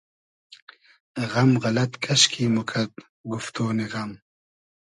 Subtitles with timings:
[1.31, 2.91] غئم غئلئد کئشکی موکئد
[3.29, 4.11] گوفتۉنی غئم